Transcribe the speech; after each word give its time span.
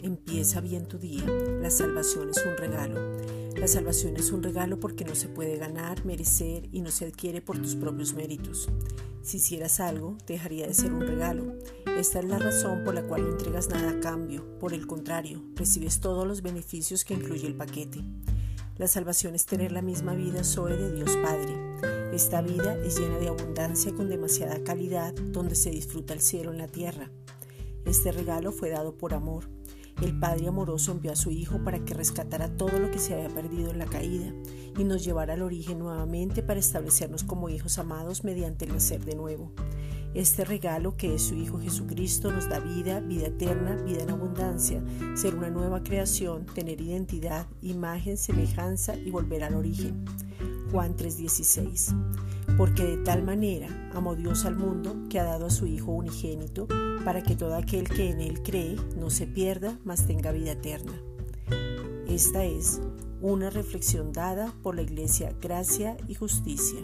Empieza 0.00 0.60
bien 0.60 0.86
tu 0.86 0.96
día. 0.96 1.24
La 1.60 1.70
salvación 1.70 2.30
es 2.30 2.44
un 2.46 2.56
regalo. 2.56 3.00
La 3.56 3.66
salvación 3.66 4.16
es 4.16 4.30
un 4.30 4.44
regalo 4.44 4.78
porque 4.78 5.04
no 5.04 5.16
se 5.16 5.26
puede 5.26 5.56
ganar, 5.56 6.04
merecer 6.04 6.68
y 6.70 6.82
no 6.82 6.92
se 6.92 7.06
adquiere 7.06 7.40
por 7.40 7.60
tus 7.60 7.74
propios 7.74 8.14
méritos. 8.14 8.68
Si 9.22 9.38
hicieras 9.38 9.80
algo, 9.80 10.16
dejaría 10.28 10.68
de 10.68 10.74
ser 10.74 10.92
un 10.92 11.00
regalo. 11.00 11.52
Esta 11.98 12.20
es 12.20 12.26
la 12.26 12.38
razón 12.38 12.84
por 12.84 12.94
la 12.94 13.02
cual 13.02 13.24
no 13.24 13.30
entregas 13.30 13.68
nada 13.68 13.90
a 13.90 14.00
cambio. 14.00 14.56
Por 14.60 14.72
el 14.72 14.86
contrario, 14.86 15.42
recibes 15.56 15.98
todos 15.98 16.24
los 16.24 16.42
beneficios 16.42 17.04
que 17.04 17.14
incluye 17.14 17.48
el 17.48 17.56
paquete. 17.56 18.04
La 18.76 18.86
salvación 18.86 19.34
es 19.34 19.46
tener 19.46 19.72
la 19.72 19.82
misma 19.82 20.14
vida 20.14 20.44
Zoe 20.44 20.76
de 20.76 20.94
Dios 20.94 21.16
Padre. 21.16 21.56
Esta 22.14 22.40
vida 22.40 22.76
es 22.84 23.00
llena 23.00 23.18
de 23.18 23.28
abundancia 23.28 23.92
con 23.92 24.08
demasiada 24.08 24.62
calidad 24.62 25.12
donde 25.12 25.56
se 25.56 25.70
disfruta 25.70 26.14
el 26.14 26.20
cielo 26.20 26.52
en 26.52 26.58
la 26.58 26.68
tierra. 26.68 27.10
Este 27.88 28.12
regalo 28.12 28.52
fue 28.52 28.68
dado 28.68 28.98
por 28.98 29.14
amor. 29.14 29.48
El 30.02 30.18
Padre 30.20 30.48
amoroso 30.48 30.92
envió 30.92 31.10
a 31.10 31.16
su 31.16 31.30
Hijo 31.30 31.64
para 31.64 31.86
que 31.86 31.94
rescatara 31.94 32.54
todo 32.54 32.78
lo 32.78 32.90
que 32.90 32.98
se 32.98 33.14
había 33.14 33.30
perdido 33.30 33.70
en 33.70 33.78
la 33.78 33.86
caída 33.86 34.30
y 34.78 34.84
nos 34.84 35.02
llevara 35.06 35.32
al 35.32 35.42
origen 35.42 35.78
nuevamente 35.78 36.42
para 36.42 36.60
establecernos 36.60 37.24
como 37.24 37.48
hijos 37.48 37.78
amados 37.78 38.24
mediante 38.24 38.66
el 38.66 38.74
nacer 38.74 39.06
de 39.06 39.14
nuevo. 39.14 39.52
Este 40.12 40.44
regalo 40.44 40.98
que 40.98 41.14
es 41.14 41.22
su 41.22 41.34
Hijo 41.34 41.60
Jesucristo 41.60 42.30
nos 42.30 42.46
da 42.50 42.60
vida, 42.60 43.00
vida 43.00 43.28
eterna, 43.28 43.76
vida 43.76 44.02
en 44.02 44.10
abundancia, 44.10 44.84
ser 45.14 45.34
una 45.34 45.48
nueva 45.48 45.82
creación, 45.82 46.44
tener 46.44 46.82
identidad, 46.82 47.46
imagen, 47.62 48.18
semejanza 48.18 48.96
y 48.96 49.10
volver 49.10 49.44
al 49.44 49.54
origen. 49.54 50.04
Juan 50.70 50.94
3:16 50.94 51.94
porque 52.58 52.84
de 52.84 52.96
tal 52.98 53.22
manera 53.22 53.68
amó 53.94 54.16
Dios 54.16 54.44
al 54.44 54.56
mundo 54.56 55.04
que 55.08 55.20
ha 55.20 55.24
dado 55.24 55.46
a 55.46 55.50
su 55.50 55.66
Hijo 55.66 55.92
unigénito, 55.92 56.66
para 57.04 57.22
que 57.22 57.36
todo 57.36 57.54
aquel 57.54 57.88
que 57.88 58.10
en 58.10 58.20
Él 58.20 58.42
cree 58.42 58.76
no 58.96 59.10
se 59.10 59.28
pierda, 59.28 59.78
mas 59.84 60.06
tenga 60.06 60.32
vida 60.32 60.52
eterna. 60.52 60.92
Esta 62.08 62.44
es 62.44 62.80
una 63.22 63.48
reflexión 63.48 64.12
dada 64.12 64.52
por 64.62 64.74
la 64.74 64.82
Iglesia 64.82 65.32
Gracia 65.40 65.96
y 66.08 66.14
Justicia. 66.14 66.80